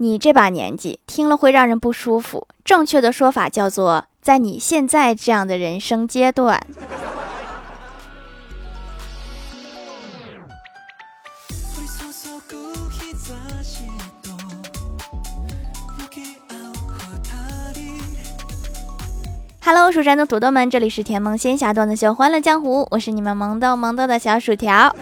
[0.00, 2.46] 你这把年纪听了会让人不舒服。
[2.64, 6.64] 正确的说法叫做，在你现在这样的人生阶段。
[19.60, 24.94] Hello，蜀山的土豆们，这里是甜萌仙侠段子秀《欢乐江湖》，我是你们萌豆萌豆的小薯条。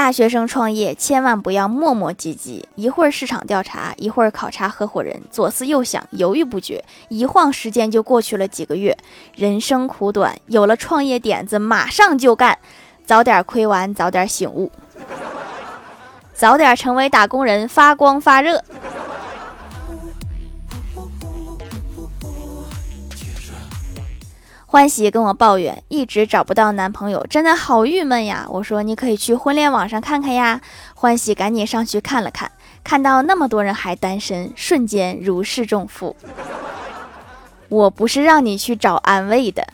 [0.00, 8.96] 大学生创业千万不要磨磨唧唧，一会儿市场调查，一会儿考察合伙人，左思右想，犹豫不决，一晃时间就过去了几个月。
[9.36, 12.58] 人生苦短，有了创业点子，马上就干，
[13.04, 14.72] 早点亏完，早点醒悟，
[16.32, 18.64] 早点成为打工人，发光发热。
[24.72, 28.46] 欢喜跟我抱怨，一直找不到男朋友，真的好郁闷呀。
[28.48, 30.60] 我说你可以去婚恋网上看看呀。
[30.94, 32.52] 欢喜赶紧上去看了看，
[32.84, 36.14] 看到那么多人还单身，瞬间如释重负。
[37.68, 39.66] 我不是让你去找安慰的。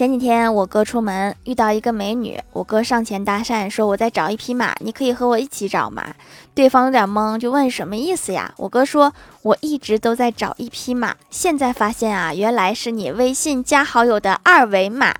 [0.00, 6.14] 前几天我哥出门遇到一个美女，我哥上前搭讪说：“我在找一匹马，你可以和我一起找吗？”
[6.56, 8.50] 对方有点懵，就问什么意思呀？
[8.56, 9.12] 我哥说
[9.44, 15.14] ：“我一直都在找一匹马，现在发现啊，原来是你微信加好友的二维码。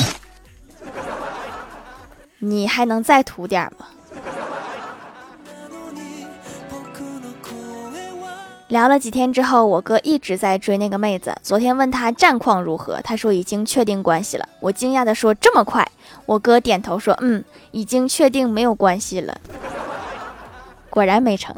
[2.40, 3.88] 你还能再土点吗？”
[8.74, 11.32] 聊了几天之后，我哥一直在追那个妹子。
[11.44, 14.48] 昨天问他战况如何，他说已经确定关系了。
[14.58, 15.88] 我惊讶地说：“这么快？”
[16.26, 19.38] 我哥点头说：“嗯，已经确定没有关系了。”
[20.90, 21.54] 果然没成。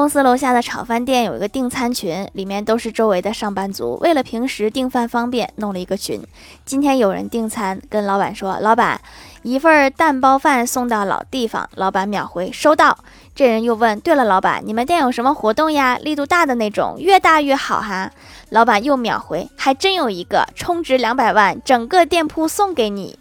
[0.00, 3.98] 公司楼下的炒饭店有一个订餐群，里面都是周围的上班族。
[4.00, 6.22] 为了平时订饭方便，弄了一个群。
[6.64, 8.98] 今天有人订餐，跟老板说：“老板。”
[9.44, 12.96] 一份蛋包饭送到老地方，老板秒回收到。
[13.34, 15.98] 这人又问：“对了，老板，你们店有什么活动呀？
[15.98, 18.10] 力度大的那种，越大越好哈。”
[18.48, 23.18] 老板又秒回：“还真有一个，充值两百万，整个店铺送给你。”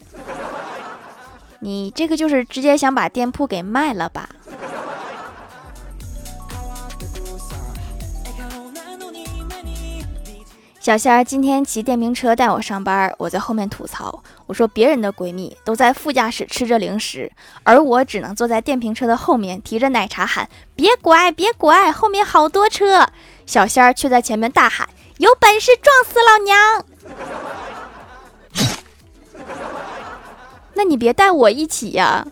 [1.59, 4.29] 你这个就是直接想把店铺给卖了吧？
[10.89, 23.07] 小仙儿今天骑电瓶车带我上班，我在后面吐槽，我说别人的闺蜜都在副驾驶吃着零食，而我只能坐在电瓶车的后面提着奶茶喊别拐别拐，后面好多车。
[23.45, 24.89] 小仙儿却在前面大喊
[25.19, 26.57] 有本事撞死老娘！
[30.73, 32.25] 那你别带我一起呀。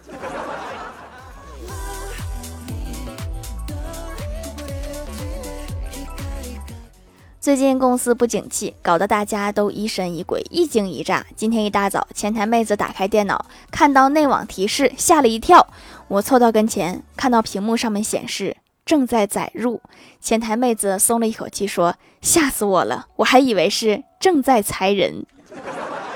[7.48, 11.26] 最近公司不景气，搞得大家都疑神疑鬼、一惊一乍。
[11.34, 15.66] 今天一大早，前台妹子打开电脑，看到内网提示，吓了一跳。
[16.10, 19.82] 我凑到跟前，看到屏幕上面显示正在载入。
[20.20, 25.26] 前台妹子松了一口气，说：“吓死我了，我还以为是正在裁人。”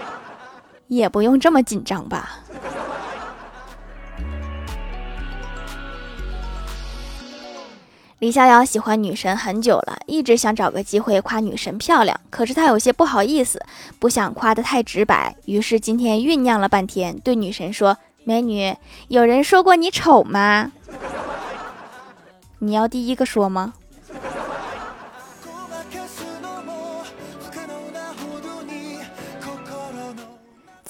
[0.89, 2.40] 也不用这么紧张吧。
[8.21, 13.59] 李逍遥喜欢女神很久了，一直想找个机会夸女神漂亮，可是他有些不好意思，
[13.97, 18.75] 不想夸得太直白，于是今天酝酿了半天，对女神说：“美女，
[19.07, 20.71] 有人说过你丑吗？
[22.59, 23.73] 你要第一个说吗？”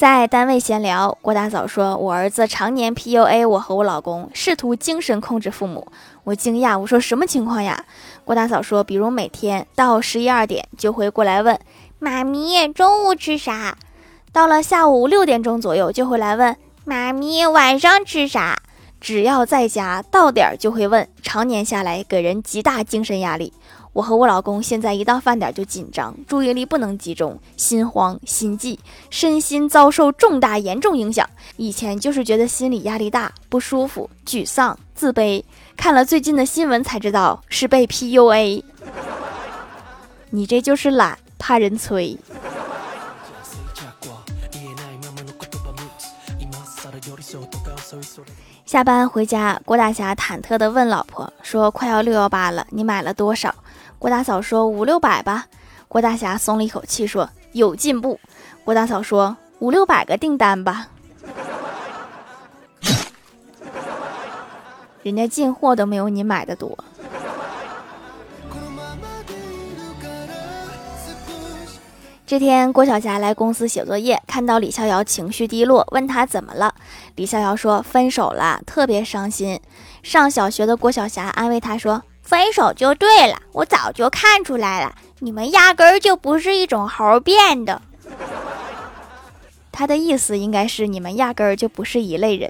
[0.02, 5.88] 在单位闲聊，郭大嫂说：“我儿子常年 PUA 我和我老公，试图精神控制父母。”
[6.26, 7.86] 我惊讶，我说：“什么情况呀？”
[8.26, 11.60] 郭大嫂说：“比如每天到十一二点就会过来问
[12.00, 13.78] 妈咪中午吃啥，
[14.34, 18.60] 到了下午六点钟左右就会来问妈咪晚上吃啥。
[19.00, 23.54] 只要在家到点就会问，常年下来给人极大精神压力。”
[23.94, 28.80] 我和我老公现在一到饭点就紧张，注意力不能集中，心慌心悸，
[29.10, 31.30] 身心遭受重大严重影响。
[31.58, 35.44] 以前就是觉得心理压力大、不舒服、沮丧、自卑，
[35.76, 38.64] 看了最近的新闻才知道是被 PUA。
[40.30, 42.18] 你这就是懒，怕人催。
[48.66, 53.54] 下班回家，郭大侠忐忑地问老婆说：“快要六幺八了，你买了多少？”
[54.02, 55.46] 郭大嫂说：“五六百吧。”
[55.88, 58.20] 郭大侠松了一口气说：“有进步。”
[58.66, 60.88] 郭大嫂说：“五六百个订单吧。”
[65.04, 66.76] 人家进货都没有你买的多。
[72.26, 76.74] 这天，郭晓霞来公司写作业，看到李逍遥情绪低落，问他怎么了。
[77.16, 79.62] 李逍遥说分手了，特别伤心。
[80.02, 82.02] 上小学的郭晓霞安慰他说
[82.32, 87.82] ：“分手就对了，我早就看出来了，你们压根儿就不是一种猴变的。”
[89.70, 92.50] 他的意思应该是你们压根儿就不是一类人。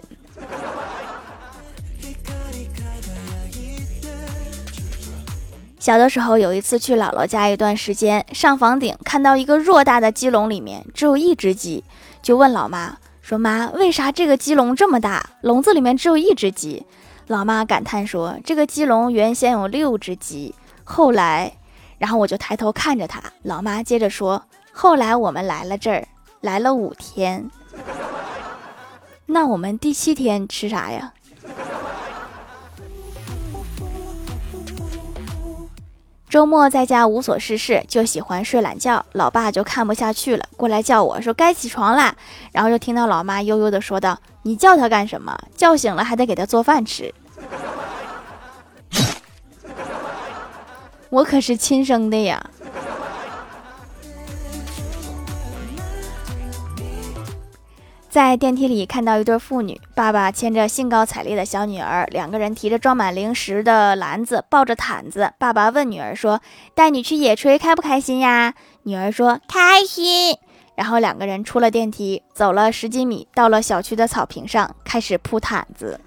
[5.80, 11.84] 小的时候有一次去姥姥家一段时间，上房顶看到一个偌大的鸡笼，里面只有一只鸡，
[12.22, 15.32] 就问老妈说：“妈，为啥这个鸡笼这么大？
[15.42, 16.86] 笼子里面只有一只鸡？”
[17.32, 21.54] 老妈感叹说：“这个鸡笼原先有六只鸡，后来……”
[21.98, 24.44] 然后我就抬头看着他，老妈接着说
[24.74, 26.06] ：“后来我们来了这儿，
[26.42, 27.50] 来了五天，
[29.28, 31.14] 那我们第七天吃啥呀？”
[36.28, 39.06] 周末在家无所事事，就喜欢睡懒觉。
[39.14, 42.14] 老爸就看不下去了，过来叫我说：“该起床啦。”
[42.52, 45.38] 然后就听到老妈悠悠的说道：“你叫他干什么？
[45.56, 47.14] 叫醒了还得给他做饭吃。”
[51.12, 52.50] 我可是亲生的呀。
[58.10, 65.32] 在电梯里看到一对父女，爸爸牵着兴高采烈的小女儿，两个人提着装满零食的篮子，抱着毯子。
[65.38, 66.42] 爸爸问女儿说
[66.76, 68.54] ：“带你去野炊开不开心呀？”
[68.84, 70.38] 女儿说：“开心。”
[70.76, 76.00] 然后两个人出了电梯，走了十几米，到了小区的草坪上，开始铺毯子。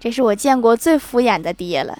[0.00, 1.98] 这是我见过最敷衍的爹了。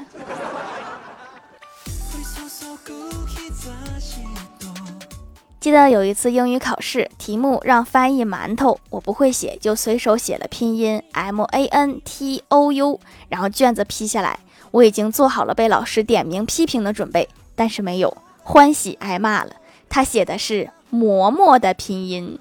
[5.66, 14.38] 记得有一次英语考试，题目让翻译馒头，我不会写，就随手写了拼音 M A N T O U，然后卷子批下来，
[14.70, 19.56] 我已经做好了被老师点名批评的准备，但是没有，欢喜挨骂了。
[19.88, 22.38] 他写的是馍馍的拼音，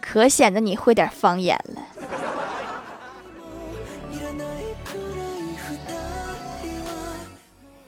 [0.00, 1.82] 可显得你会点方言了。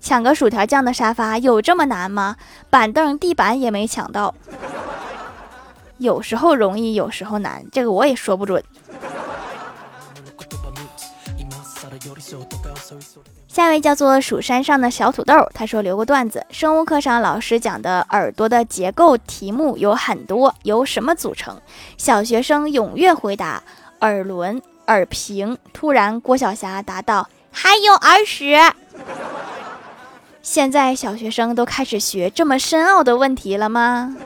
[0.00, 2.36] 抢个薯条酱的沙发有这么难吗？
[2.70, 4.34] 板凳、地板也没抢到。
[5.98, 8.62] 有时候容易，有时候难，这个我也说不准。
[13.48, 21.56] 下一位叫做蜀山上的小土豆，他说留个段子：生物课上老师讲的耳朵的结构题目有很多，由什么组成？
[21.96, 23.62] 小学生踊跃回答：
[24.00, 25.56] 耳轮、耳屏。
[25.72, 28.58] 突然，郭晓霞答道：还有耳屎。
[30.46, 34.16] 现在小学生都开始学这么深奥的问题了吗？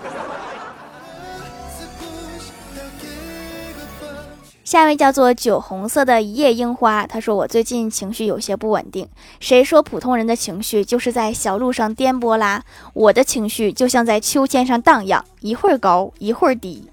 [4.62, 9.08] 下一位叫做酒红色的一叶樱花，他说我最近情绪有些不稳定。
[9.40, 12.62] 谁说普通人的情绪就是在小路上颠簸啦？
[12.92, 16.84] 我的情绪就像在秋千上荡漾，一会儿高一会儿低，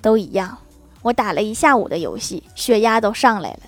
[0.00, 0.56] 都一样。
[1.02, 3.60] 我打了一下午的游戏，血压都上来了。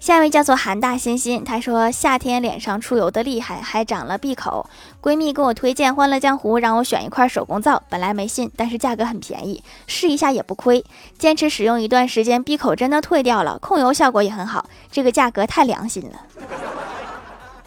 [0.00, 4.68] 下一位叫做韩大欣欣，她说夏天脸上出油的厉害，还长了闭口。
[5.02, 10.82] 闺蜜给我推荐《欢乐江湖》，让我选一块手工皂，本来没信，但是价格很便宜，试一下也不亏。
[11.18, 14.64] 坚持使用一段时间，闭口真的退掉了，控油效果也很好。
[14.90, 16.22] 这个价格太良心了，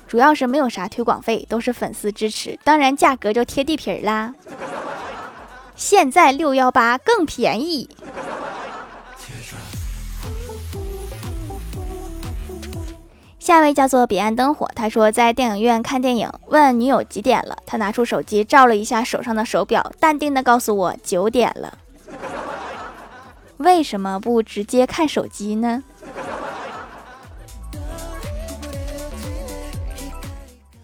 [0.07, 4.33] 主要是没有啥推广费，都是粉丝支持，当然价格就贴地皮儿啦。
[5.75, 7.87] 现在六幺八更便宜。
[13.43, 21.77] 下一位叫做彼岸灯火，他说在电影院看电影，问女友几点了，他拿出手机照了一下手上的手表，淡定的告诉我九点了。
[23.57, 25.83] 为什么不直接看手机呢？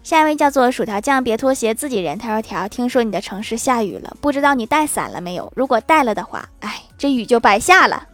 [0.02, 2.18] 下一位叫做薯条酱，别拖鞋，自己人。
[2.18, 5.50] 他说条，听说你的城市下雨了，不知道你带伞了没有？
[5.56, 8.08] 如果带了的话，哎，这雨就白下了。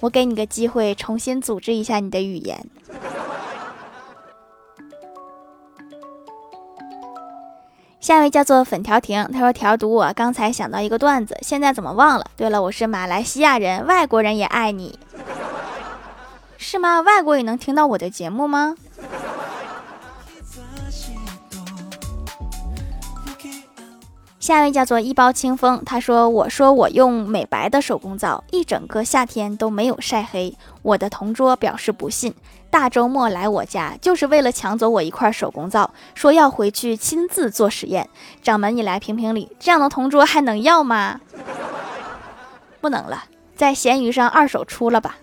[0.00, 2.68] 我给你个机会，重新组织一下你的语言。
[8.00, 12.24] 下一位叫做粉条婷，他说：“条读我刚才想到一个段子，现在怎么忘了？
[12.34, 14.98] 对了，我是马来西亚人，外国人也爱你，
[16.56, 17.02] 是吗？
[17.02, 18.74] 外国也能听到我的节目吗？”
[24.50, 30.52] 下一位叫做一包清风，他说：“我说我用美白的手工皂，一整个夏天都没有晒黑。”
[30.82, 32.34] 我的同桌表示不信，
[32.68, 38.10] 大周末来我家就是为了抢走我一块手工皂，说要回去亲自做实验。
[38.42, 41.20] 掌门，你来评评理，这样的同桌还能要吗？
[42.80, 45.18] 不能了，在闲鱼上二手出了吧。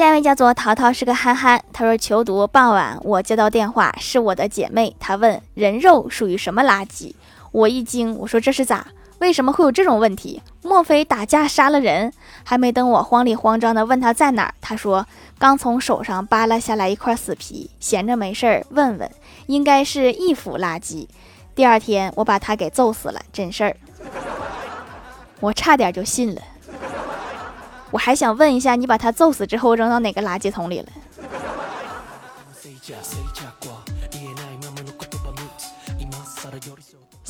[0.00, 1.62] 下一位叫做淘淘，是个憨憨。
[1.74, 4.96] 他说：“求读，傍晚我接到电话，是我的姐妹。
[4.98, 7.12] 她问人肉属于什么垃圾？
[7.52, 8.86] 我一惊，我说这是咋？
[9.18, 10.40] 为什么会有这种问题？
[10.62, 12.10] 莫非打架杀了人？
[12.42, 15.06] 还没等我慌里慌张的问他在哪儿，他说
[15.38, 19.10] 刚从手上扒拉下来一块死皮，闲着没事儿问问，
[19.48, 21.06] 应该是一腐垃圾。
[21.54, 23.76] 第二天我把他给揍死了，真事儿。
[25.40, 26.40] 我差点就信了。”
[27.90, 30.86] 我还想问一下，你把他揍死之后扔到哪个垃圾桶里了？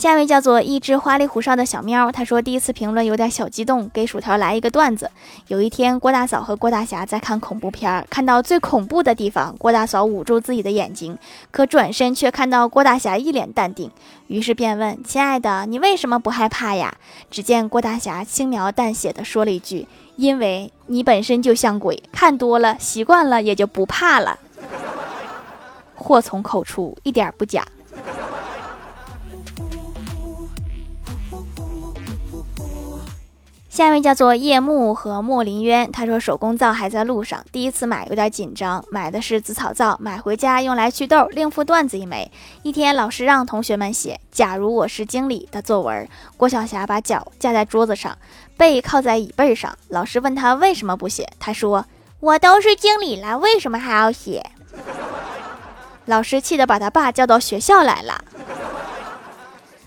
[0.00, 5.11] 下一位叫做一只花里胡哨的小喵，他说第一次评论有点小激动，给薯条来一个段子。
[5.49, 11.19] 有一天，郭大嫂和郭大侠在看恐怖片，看到最恐怖的地方，郭大嫂捂住自己的眼睛，
[11.50, 13.90] 可转身却看到郭大侠一脸淡定，
[14.28, 16.95] 于是便问：“亲爱的，你为什么不害怕呀？”
[17.30, 24.38] 只见郭大侠轻描淡写的说了一句：“因为你本身就像鬼，看多了习惯了也就不怕了。”
[25.95, 27.62] 祸从口出，一点不假。
[33.80, 41.26] 下一位叫做叶幕和莫林渊，他说手工皂还在路上，第一次买有点紧张，买的是紫草皂，买回家用来祛痘。
[41.30, 42.30] 另附段子一枚。
[42.62, 46.06] 一天，老师让同学们写“假如我是经理”的作文。
[46.37, 48.18] 郭晓霞把脚架在桌子上，
[48.54, 49.75] 背靠在椅背上。
[49.88, 51.87] 老师问他为什么不写，他说
[52.20, 54.44] ：“我都是经理了，为什么还要写？”
[56.04, 58.22] 老师气得把他爸叫到学校来了。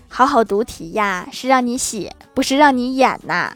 [0.08, 3.52] 好好读题呀，是让你写，不是让你演呐。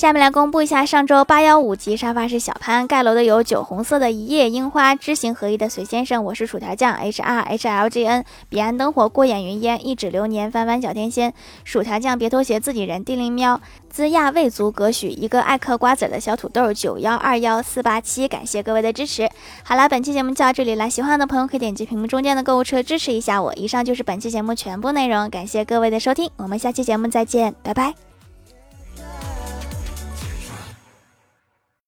[0.00, 19.28] 下面来公布一下上周八幺五级沙发是小潘盖楼的有酒红色的一叶樱花知行合一的随先生，我是薯条酱 H R H L G N 彼岸灯火过眼云烟一指流年翻翻小天仙薯条酱别拖鞋自己人地灵喵兹亚未足葛许一个爱嗑瓜子的小土豆九幺二幺四八七感谢各位的支持。
[19.62, 23.52] 好了，本期节目就到这里了，喜欢的朋友可以点击屏幕中间的购物车支持一下我。
[23.52, 28.09] 以上就是本期节目全部内容，感谢各位的收听，我们下期节目再见，拜拜。